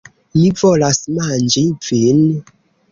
[0.37, 2.23] Mi volas manĝi vin!